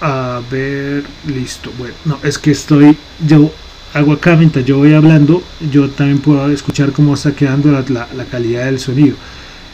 A 0.00 0.40
ver, 0.50 1.04
listo. 1.26 1.72
Bueno, 1.78 1.94
no, 2.04 2.18
es 2.22 2.38
que 2.38 2.52
estoy... 2.52 2.96
Yo 3.26 3.50
hago 3.94 4.12
acá 4.12 4.36
mientras 4.36 4.64
yo 4.64 4.78
voy 4.78 4.94
hablando, 4.94 5.42
yo 5.72 5.88
también 5.88 6.18
puedo 6.20 6.48
escuchar 6.50 6.92
cómo 6.92 7.14
está 7.14 7.34
quedando 7.34 7.72
la, 7.72 8.06
la, 8.14 8.24
calidad 8.26 8.66
del 8.66 8.78
sonido. 8.78 9.16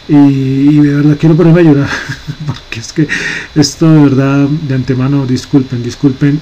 Y, 0.09 0.15
y, 0.15 0.81
de 0.81 0.95
verdad 0.95 1.17
quiero 1.19 1.35
ponerme 1.35 1.61
a 1.61 1.65
llorar, 1.65 1.89
porque 2.47 2.81
es 2.81 2.93
que 2.93 3.09
esto 3.55 3.91
de 3.91 4.03
verdad, 4.03 4.47
de 4.47 4.75
antemano, 4.75 5.27
disculpen, 5.27 5.83
disculpen 5.83 6.41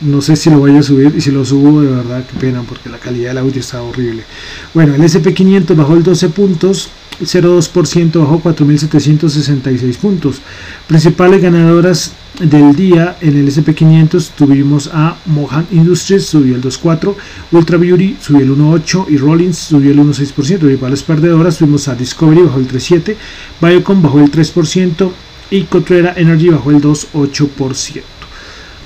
no 0.00 0.20
sé 0.20 0.36
si 0.36 0.50
lo 0.50 0.58
voy 0.58 0.76
a 0.76 0.82
subir 0.82 1.14
y 1.16 1.20
si 1.20 1.30
lo 1.30 1.44
subo 1.44 1.82
de 1.82 1.90
verdad 1.90 2.24
qué 2.30 2.38
pena 2.38 2.62
porque 2.62 2.88
la 2.88 2.98
calidad 2.98 3.30
del 3.30 3.38
audio 3.38 3.60
está 3.60 3.82
horrible. 3.82 4.24
Bueno 4.72 4.94
el 4.94 5.02
SP500 5.02 5.76
bajó 5.76 5.94
el 5.94 6.02
12 6.02 6.28
puntos 6.30 6.90
0,2% 7.22 8.18
bajó 8.18 8.42
4.766 8.42 9.96
puntos. 9.96 10.40
Principales 10.88 11.40
ganadoras 11.40 12.12
del 12.40 12.74
día 12.74 13.16
en 13.20 13.36
el 13.36 13.48
SP500 13.48 14.30
tuvimos 14.36 14.90
a 14.92 15.16
Mohan 15.26 15.66
Industries 15.70 16.26
subió 16.26 16.56
el 16.56 16.62
2.4 16.62 17.14
Ultra 17.52 17.78
Beauty 17.78 18.16
subió 18.20 18.42
el 18.42 18.50
1.8 18.56 19.06
y 19.08 19.16
Rollins 19.18 19.56
subió 19.56 19.92
el 19.92 20.00
1.6% 20.00 20.58
principales 20.58 21.04
perdedoras 21.04 21.58
tuvimos 21.58 21.86
a 21.86 21.94
Discovery 21.94 22.42
bajó 22.42 22.58
el 22.58 22.66
3.7 22.66 23.14
Biocom 23.60 24.02
bajó 24.02 24.18
el 24.18 24.32
3% 24.32 25.12
y 25.52 25.62
Cotrera 25.62 26.14
Energy 26.16 26.48
bajó 26.48 26.72
el 26.72 26.82
2.8% 26.82 28.13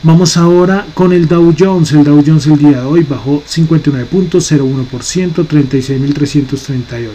Vamos 0.04 0.36
ahora 0.36 0.86
con 0.94 1.12
el 1.12 1.26
Dow 1.26 1.52
Jones. 1.58 1.90
El 1.90 2.04
Dow 2.04 2.22
Jones 2.24 2.46
el 2.46 2.56
día 2.56 2.82
de 2.82 2.86
hoy 2.86 3.02
bajó 3.02 3.42
59.01%, 3.42 5.44
36.338. 5.44 7.08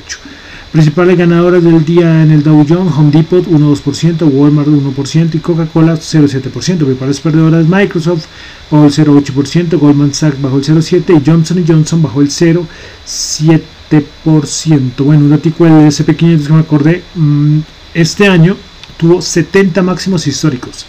Principales 0.73 1.17
ganadoras 1.17 1.63
del 1.63 1.85
día 1.85 2.23
en 2.23 2.31
el 2.31 2.43
Dow 2.43 2.65
Jones, 2.67 2.93
Home 2.97 3.11
Depot 3.11 3.47
1.2%, 3.47 4.29
Walmart 4.29 4.67
1% 4.67 5.35
y 5.35 5.39
Coca-Cola 5.39 5.93
0.7%. 5.93 6.51
Principales 6.51 7.21
perdedoras 7.21 7.65
Microsoft 7.65 8.25
bajó 8.69 8.85
el 8.85 8.91
0.8%, 8.91 9.79
Goldman 9.79 10.13
Sachs 10.13 10.41
bajó 10.41 10.57
el 10.57 10.63
0.7% 10.63 11.21
y 11.21 11.23
Johnson 11.25 11.63
Johnson 11.65 12.01
bajó 12.01 12.19
el 12.19 12.29
0.7%. 12.29 15.05
Bueno, 15.05 15.25
un 15.25 15.31
artículo 15.31 15.73
del 15.73 15.87
SP500 15.87 16.47
que 16.47 16.53
me 16.53 16.59
acordé, 16.59 17.01
mm, 17.15 17.59
este 17.93 18.27
año 18.27 18.57
tuvo 18.97 19.21
70 19.21 19.81
máximos 19.83 20.27
históricos. 20.27 20.85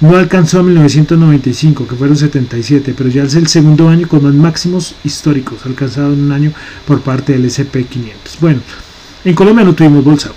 No 0.00 0.16
alcanzó 0.16 0.60
a 0.60 0.62
1995, 0.62 1.88
que 1.88 1.96
fueron 1.96 2.16
77, 2.16 2.94
pero 2.96 3.08
ya 3.10 3.24
es 3.24 3.34
el 3.34 3.48
segundo 3.48 3.88
año 3.88 4.06
con 4.06 4.22
más 4.22 4.34
máximos 4.34 4.94
históricos 5.02 5.66
alcanzados 5.66 6.14
en 6.14 6.26
un 6.26 6.32
año 6.32 6.52
por 6.86 7.00
parte 7.00 7.32
del 7.32 7.46
SP500. 7.46 8.38
Bueno, 8.40 8.60
en 9.24 9.34
Colombia 9.34 9.64
no 9.64 9.74
tuvimos 9.74 10.04
bolsa. 10.04 10.30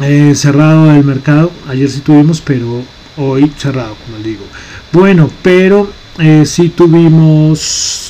Eh, 0.00 0.34
cerrado 0.34 0.90
el 0.92 1.04
mercado, 1.04 1.52
ayer 1.68 1.90
sí 1.90 2.00
tuvimos, 2.00 2.40
pero 2.40 2.82
hoy 3.18 3.52
cerrado, 3.58 3.96
como 4.06 4.24
digo. 4.24 4.44
Bueno, 4.92 5.30
pero 5.42 5.90
eh, 6.18 6.44
sí 6.46 6.70
tuvimos 6.70 8.09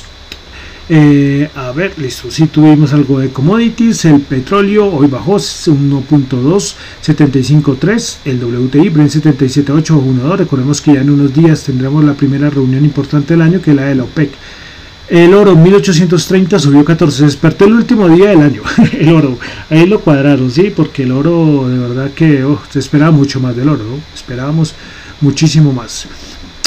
eh, 0.93 1.49
a 1.55 1.71
ver, 1.71 1.97
listo, 1.97 2.29
si 2.29 2.47
tuvimos 2.47 2.91
algo 2.91 3.19
de 3.19 3.29
commodities, 3.29 4.03
el 4.03 4.19
petróleo 4.19 4.87
hoy 4.87 5.07
bajó 5.07 5.35
1.2, 5.35 6.75
75.3, 7.01 8.17
el 8.25 8.43
WTI, 8.43 8.89
Brent 8.89 9.09
77.8 9.09 9.83
1.2, 9.85 10.35
recordemos 10.35 10.81
que 10.81 10.95
ya 10.95 10.99
en 10.99 11.11
unos 11.11 11.33
días 11.33 11.63
tendremos 11.63 12.03
la 12.03 12.13
primera 12.13 12.49
reunión 12.49 12.83
importante 12.83 13.35
del 13.35 13.41
año 13.41 13.61
que 13.61 13.71
es 13.71 13.77
la 13.77 13.85
de 13.85 13.95
la 13.95 14.03
OPEC. 14.03 14.31
El 15.07 15.33
oro 15.33 15.55
1830 15.55 16.59
subió 16.59 16.83
14, 16.83 17.17
se 17.19 17.23
despertó 17.23 17.63
el 17.63 17.73
último 17.73 18.09
día 18.09 18.31
del 18.31 18.41
año, 18.41 18.61
el 18.91 19.13
oro, 19.13 19.39
ahí 19.69 19.85
lo 19.85 20.01
cuadraron, 20.01 20.51
sí, 20.51 20.73
porque 20.75 21.03
el 21.03 21.13
oro 21.13 21.69
de 21.69 21.79
verdad 21.79 22.11
que 22.11 22.43
oh, 22.43 22.61
se 22.69 22.79
esperaba 22.79 23.11
mucho 23.11 23.39
más 23.39 23.55
del 23.55 23.69
oro, 23.69 23.85
esperábamos 24.13 24.75
muchísimo 25.21 25.71
más. 25.71 26.05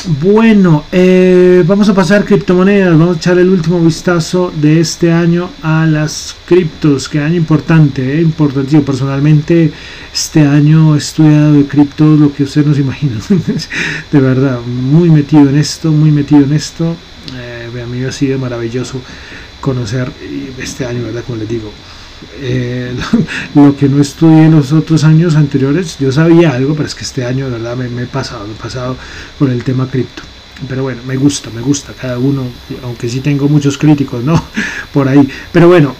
Bueno, 0.07 0.85
eh, 0.93 1.65
vamos 1.67 1.89
a 1.89 1.95
pasar 1.95 2.27
criptomonedas, 2.27 2.91
vamos 2.99 3.17
a 3.17 3.19
echar 3.19 3.39
el 3.39 3.49
último 3.49 3.81
vistazo 3.81 4.53
de 4.55 4.79
este 4.79 5.11
año 5.11 5.49
a 5.63 5.87
las 5.87 6.37
criptos, 6.45 7.09
que 7.09 7.21
año 7.21 7.37
importante, 7.37 8.19
eh, 8.19 8.21
importantísimo. 8.21 8.83
Personalmente, 8.83 9.73
este 10.13 10.41
año 10.41 10.95
he 10.95 10.99
estudiado 10.99 11.55
de 11.55 11.65
criptos 11.65 12.21
lo 12.21 12.35
que 12.35 12.43
ustedes 12.43 12.67
no 12.67 12.75
se 12.75 12.83
imaginan. 12.83 13.19
de 14.13 14.21
verdad, 14.21 14.61
muy 14.61 15.09
metido 15.09 15.49
en 15.49 15.57
esto, 15.57 15.91
muy 15.91 16.11
metido 16.11 16.45
en 16.45 16.53
esto. 16.53 16.95
Eh, 17.39 17.83
a 17.83 17.87
mí 17.87 18.05
ha 18.05 18.13
sido 18.13 18.39
maravilloso 18.39 19.01
conocer 19.63 20.13
este 20.59 20.85
año, 20.85 21.03
¿verdad? 21.03 21.25
Como 21.27 21.39
les 21.39 21.49
digo, 21.49 21.73
eh, 22.41 22.95
lo, 23.55 23.77
que 23.77 23.89
no 23.89 24.01
estudié 24.01 24.45
en 24.45 24.53
los 24.53 24.73
otros 24.73 25.05
años 25.05 25.37
anteriores, 25.37 25.97
yo 25.99 26.13
sabía 26.13 26.53
algo, 26.53 26.75
pero 26.75 26.87
es 26.87 26.95
que 26.95 27.05
este 27.05 27.25
año 27.25 27.47
de 27.47 27.53
verdad 27.53 27.77
me, 27.77 28.03
he 28.03 28.07
pasado, 28.07 28.47
me 28.47 28.53
he 28.53 28.57
pasado 28.57 28.97
con 29.39 29.51
el 29.51 29.63
tema 29.65 29.89
cripto. 29.89 30.23
Pero 30.69 30.85
bueno, 30.85 31.03
me 31.07 31.17
gusta, 31.17 31.51
me 31.51 31.61
gusta 31.61 31.93
cada 32.01 32.19
uno, 32.19 32.45
aunque 32.85 33.09
sí 33.09 33.21
tengo 33.21 33.49
muchos 33.49 33.77
críticos, 33.77 34.23
¿no? 34.23 34.43
Por 34.93 35.09
ahí. 35.09 35.29
Pero 35.53 35.69
bueno, 35.69 35.95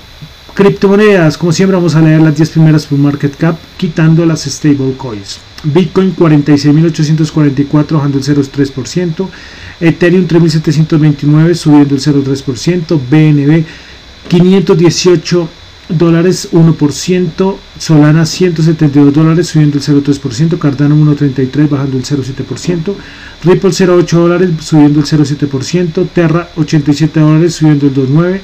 criptomonedas, 0.55 1.37
como 1.37 1.53
siempre 1.53 1.77
vamos 1.77 1.95
a 1.97 2.01
leer 2.01 2.21
las 2.23 2.37
10 2.37 2.51
primeras 2.51 2.87
por 2.87 2.99
market 2.99 3.37
cap, 3.37 3.57
quitando 3.77 4.25
las 4.25 4.45
stable 4.45 4.95
coins. 4.97 5.41
Bitcoin 5.65 6.15
46.844 6.15 7.93
bajando 7.93 8.19
el 8.19 8.25
0,3%, 8.25 9.29
Ethereum 9.81 10.29
3.729 10.29 11.55
subiendo 11.55 11.95
el 11.95 12.01
0,3%, 12.01 13.01
BNB 13.11 13.65
518 14.29 15.49
dólares 15.89 16.49
1%, 16.53 17.57
Solana 17.79 18.27
172 18.27 19.13
dólares 19.13 19.49
subiendo 19.49 19.79
el 19.79 19.85
0,3%, 19.85 20.59
Cardano 20.59 20.97
1,33 20.97 21.69
bajando 21.69 21.97
el 21.97 22.05
0,7%, 22.05 22.95
Ripple 23.43 23.71
0,8 23.71 24.17
dólares 24.17 24.51
subiendo 24.61 25.01
el 25.01 25.07
0,7%, 25.07 26.09
Terra 26.13 26.49
87 26.57 27.21
dólares 27.21 27.55
subiendo 27.55 27.87
el 27.87 27.95
2,9%, 27.95 28.41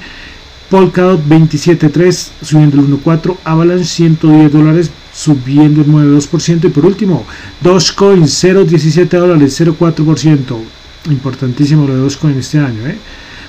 Polkadot 0.71 1.21
27,3 1.27 2.29
subiendo 2.43 2.81
el 2.81 2.87
1,4%, 2.87 3.37
Avalanche 3.45 3.85
110 3.85 4.53
dólares 4.53 4.91
subiendo 5.13 5.81
el 5.81 5.89
9,2% 5.89 6.67
y 6.67 6.69
por 6.69 6.87
último 6.87 7.27
Dogecoin 7.61 8.23
0,17 8.23 9.09
dólares 9.09 9.61
0,4%, 9.61 10.57
importantísimo 11.11 11.87
lo 11.87 11.95
de 11.95 12.01
Dogecoin 12.03 12.39
este 12.39 12.59
año, 12.59 12.87
¿eh? 12.87 12.97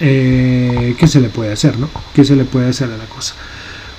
eh, 0.00 0.96
qué 0.98 1.06
se 1.06 1.20
le 1.20 1.28
puede 1.28 1.52
hacer, 1.52 1.78
¿no? 1.78 1.88
¿Qué 2.12 2.24
se 2.24 2.34
le 2.34 2.44
puede 2.44 2.68
hacer 2.68 2.90
a 2.90 2.96
la 2.96 3.04
cosa? 3.04 3.34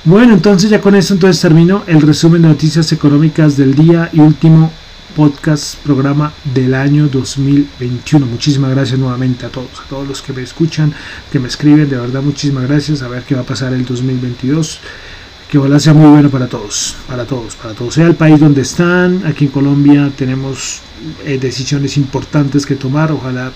Bueno, 0.03 0.33
entonces 0.33 0.69
ya 0.69 0.81
con 0.81 0.93
esto 0.93 1.13
entonces 1.13 1.41
termino 1.41 1.83
el 1.87 2.01
resumen 2.01 2.41
de 2.41 2.49
noticias 2.49 2.91
económicas 2.91 3.57
del 3.57 3.73
día 3.73 4.09
y 4.13 4.19
último 4.19 4.71
podcast, 5.15 5.77
programa 5.77 6.33
del 6.53 6.73
año 6.73 7.07
2021. 7.07 8.25
Muchísimas 8.25 8.71
gracias 8.71 8.99
nuevamente 8.99 9.45
a 9.45 9.49
todos, 9.49 9.79
a 9.79 9.89
todos 9.89 10.07
los 10.07 10.21
que 10.21 10.33
me 10.33 10.43
escuchan, 10.43 10.93
que 11.31 11.39
me 11.39 11.47
escriben, 11.47 11.89
de 11.89 11.95
verdad 11.95 12.21
muchísimas 12.21 12.67
gracias. 12.67 13.01
A 13.01 13.07
ver 13.07 13.23
qué 13.23 13.33
va 13.33 13.41
a 13.41 13.45
pasar 13.45 13.73
el 13.73 13.85
2022. 13.85 14.79
Que 15.49 15.57
ojalá 15.57 15.79
sea 15.79 15.93
muy 15.93 16.09
bueno 16.09 16.29
para 16.29 16.47
todos, 16.47 16.97
para 17.07 17.25
todos, 17.25 17.55
para 17.55 17.73
todos. 17.73 17.93
Sea 17.93 18.07
el 18.07 18.15
país 18.15 18.39
donde 18.39 18.61
están, 18.61 19.25
aquí 19.25 19.45
en 19.45 19.51
Colombia 19.51 20.11
tenemos 20.15 20.81
eh, 21.23 21.37
decisiones 21.39 21.97
importantes 21.97 22.65
que 22.65 22.75
tomar. 22.75 23.11
Ojalá 23.11 23.53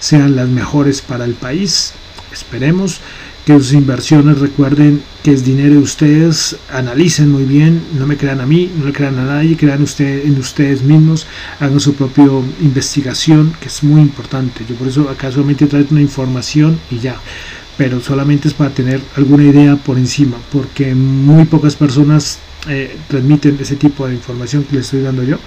sean 0.00 0.34
las 0.34 0.48
mejores 0.48 1.00
para 1.00 1.24
el 1.24 1.34
país. 1.34 1.92
Esperemos 2.32 3.00
que 3.48 3.54
sus 3.54 3.72
inversiones 3.72 4.40
recuerden 4.40 5.00
que 5.22 5.32
es 5.32 5.42
dinero 5.42 5.76
de 5.76 5.80
ustedes, 5.80 6.56
analicen 6.70 7.30
muy 7.30 7.44
bien, 7.44 7.82
no 7.98 8.06
me 8.06 8.18
crean 8.18 8.42
a 8.42 8.46
mí, 8.46 8.70
no 8.78 8.84
le 8.84 8.92
crean 8.92 9.18
a 9.18 9.24
nadie, 9.24 9.56
crean 9.56 9.80
usted, 9.80 10.26
en 10.26 10.38
ustedes 10.38 10.82
mismos, 10.82 11.26
hagan 11.58 11.80
su 11.80 11.94
propia 11.94 12.26
investigación, 12.60 13.54
que 13.58 13.68
es 13.68 13.82
muy 13.82 14.02
importante. 14.02 14.66
Yo 14.68 14.74
por 14.74 14.86
eso 14.86 15.08
acá 15.08 15.32
solamente 15.32 15.66
traigo 15.66 15.88
una 15.92 16.02
información 16.02 16.78
y 16.90 16.98
ya, 16.98 17.16
pero 17.78 18.02
solamente 18.02 18.48
es 18.48 18.54
para 18.54 18.68
tener 18.68 19.00
alguna 19.16 19.44
idea 19.44 19.76
por 19.76 19.96
encima, 19.96 20.36
porque 20.52 20.94
muy 20.94 21.46
pocas 21.46 21.74
personas 21.74 22.40
eh, 22.68 22.98
transmiten 23.08 23.56
ese 23.58 23.76
tipo 23.76 24.06
de 24.06 24.12
información 24.12 24.64
que 24.64 24.76
les 24.76 24.84
estoy 24.84 25.00
dando 25.00 25.22
yo. 25.22 25.38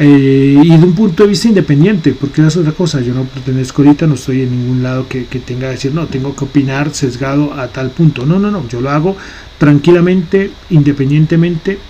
Eh, 0.00 0.56
y 0.62 0.76
de 0.76 0.84
un 0.84 0.94
punto 0.94 1.24
de 1.24 1.30
vista 1.30 1.48
independiente, 1.48 2.12
porque 2.12 2.46
es 2.46 2.56
otra 2.56 2.70
cosa, 2.70 3.00
yo 3.00 3.12
no 3.12 3.24
pertenezco 3.24 3.82
ahorita, 3.82 4.06
no 4.06 4.14
estoy 4.14 4.42
en 4.42 4.50
ningún 4.52 4.80
lado 4.80 5.08
que, 5.08 5.24
tenga 5.24 5.66
que 5.66 5.72
decir, 5.72 5.92
no, 5.92 6.06
tengo 6.06 6.36
que 6.36 6.44
opinar 6.44 6.94
sesgado 6.94 7.52
a 7.54 7.66
tal 7.66 7.90
punto, 7.90 8.24
no, 8.24 8.38
no, 8.38 8.52
no, 8.52 8.68
yo 8.68 8.80
lo 8.80 8.90
hago 8.90 9.16
tranquilamente, 9.58 10.52
independientemente, 10.70 11.80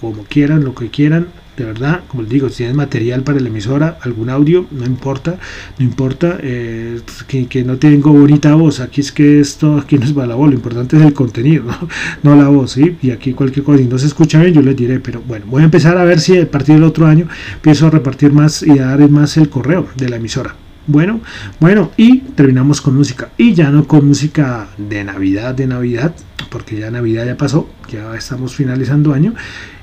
como 0.00 0.24
quieran, 0.24 0.64
lo 0.64 0.74
que 0.74 0.88
quieran, 0.88 1.28
de 1.56 1.64
verdad, 1.64 2.02
como 2.08 2.22
les 2.22 2.30
digo, 2.30 2.48
si 2.48 2.58
tienes 2.58 2.76
material 2.76 3.22
para 3.22 3.40
la 3.40 3.48
emisora, 3.48 3.98
algún 4.02 4.30
audio, 4.30 4.66
no 4.70 4.84
importa, 4.84 5.38
no 5.78 5.84
importa, 5.84 6.38
eh, 6.42 7.00
que, 7.26 7.64
no 7.64 7.78
tengo 7.78 8.12
bonita 8.12 8.54
voz, 8.54 8.80
aquí 8.80 9.00
es 9.00 9.12
que 9.12 9.40
esto, 9.40 9.76
aquí 9.78 9.98
no 9.98 10.04
es 10.04 10.12
para 10.12 10.28
la 10.28 10.34
voz, 10.34 10.50
lo 10.50 10.54
importante 10.54 10.96
es 10.96 11.02
el 11.02 11.14
contenido, 11.14 11.64
no, 12.22 12.36
la 12.36 12.48
voz, 12.48 12.72
¿sí? 12.72 12.96
y 13.02 13.10
aquí 13.10 13.32
cualquier 13.32 13.64
cosa, 13.64 13.78
si 13.78 13.84
no 13.86 13.98
se 13.98 14.06
escucha 14.06 14.40
bien, 14.40 14.54
yo 14.54 14.62
les 14.62 14.76
diré, 14.76 15.00
pero 15.00 15.22
bueno, 15.26 15.46
voy 15.48 15.62
a 15.62 15.64
empezar 15.64 15.96
a 15.96 16.04
ver 16.04 16.20
si 16.20 16.38
a 16.38 16.50
partir 16.50 16.74
del 16.74 16.84
otro 16.84 17.06
año 17.06 17.28
empiezo 17.54 17.86
a 17.86 17.90
repartir 17.90 18.32
más 18.32 18.62
y 18.62 18.78
a 18.78 18.86
dar 18.86 19.08
más 19.08 19.36
el 19.36 19.48
correo 19.48 19.88
de 19.96 20.08
la 20.08 20.16
emisora. 20.16 20.65
Bueno, 20.86 21.20
bueno, 21.58 21.90
y 21.96 22.18
terminamos 22.18 22.80
con 22.80 22.94
música. 22.94 23.30
Y 23.36 23.54
ya 23.54 23.70
no 23.70 23.86
con 23.88 24.06
música 24.06 24.68
de 24.78 25.02
Navidad, 25.02 25.54
de 25.54 25.66
Navidad, 25.66 26.14
porque 26.48 26.78
ya 26.78 26.90
Navidad 26.92 27.26
ya 27.26 27.36
pasó, 27.36 27.68
ya 27.90 28.14
estamos 28.14 28.54
finalizando 28.54 29.12
año. 29.12 29.34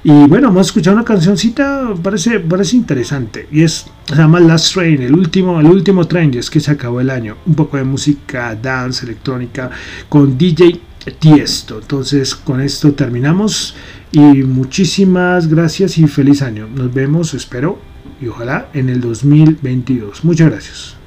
Y 0.03 0.11
bueno, 0.27 0.47
vamos 0.47 0.67
a 0.67 0.69
escuchar 0.69 0.93
una 0.93 1.03
cancioncita, 1.03 1.93
parece, 2.01 2.39
parece 2.39 2.77
interesante. 2.77 3.47
Y 3.51 3.63
es, 3.63 3.85
se 4.05 4.15
llama 4.15 4.39
Last 4.39 4.73
Train, 4.73 5.01
el 5.01 5.13
último, 5.13 5.59
el 5.59 5.67
último 5.67 6.07
tren, 6.07 6.33
y 6.33 6.37
es 6.37 6.49
que 6.49 6.61
se 6.61 6.71
acabó 6.71 7.01
el 7.01 7.09
año. 7.09 7.35
Un 7.45 7.55
poco 7.55 7.75
de 7.75 7.83
música, 7.83 8.55
dance, 8.55 9.05
electrónica, 9.05 9.69
con 10.07 10.37
DJ 10.37 10.79
Tiesto. 11.19 11.79
Entonces, 11.79 12.33
con 12.33 12.61
esto 12.61 12.93
terminamos. 12.93 13.75
Y 14.11 14.43
muchísimas 14.43 15.47
gracias 15.47 15.97
y 15.97 16.07
feliz 16.07 16.41
año. 16.41 16.67
Nos 16.73 16.93
vemos, 16.93 17.33
espero, 17.33 17.79
y 18.23 18.27
ojalá 18.29 18.69
en 18.73 18.89
el 18.89 19.01
2022. 19.01 20.23
Muchas 20.23 20.49
gracias. 20.49 21.02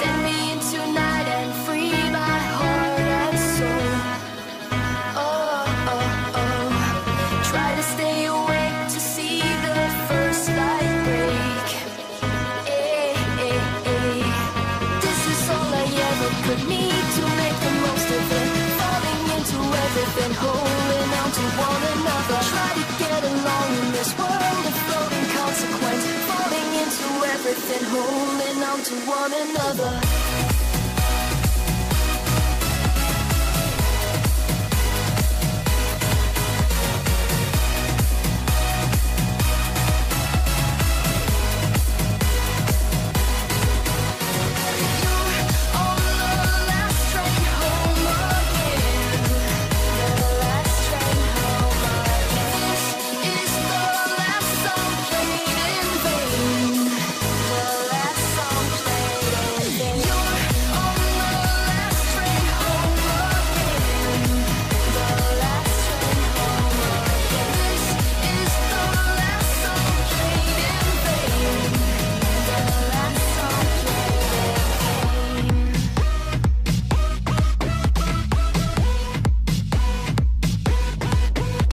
Send 0.00 0.22
me 0.24 0.39
down 28.70 28.84
to 28.84 28.94
one 29.04 29.32
another. 29.32 30.29